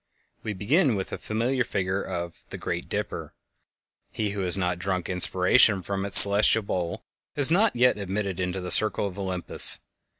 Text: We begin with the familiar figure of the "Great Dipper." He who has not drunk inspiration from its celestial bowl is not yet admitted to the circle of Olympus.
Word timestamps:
We 0.41 0.53
begin 0.53 0.95
with 0.95 1.09
the 1.09 1.19
familiar 1.19 1.63
figure 1.63 2.01
of 2.01 2.43
the 2.49 2.57
"Great 2.57 2.89
Dipper." 2.89 3.35
He 4.09 4.31
who 4.31 4.41
has 4.41 4.57
not 4.57 4.79
drunk 4.79 5.07
inspiration 5.09 5.83
from 5.83 6.05
its 6.05 6.19
celestial 6.19 6.63
bowl 6.63 7.03
is 7.35 7.51
not 7.51 7.75
yet 7.75 7.99
admitted 7.99 8.37
to 8.39 8.59
the 8.61 8.71
circle 8.71 9.05
of 9.05 9.19
Olympus. 9.19 9.77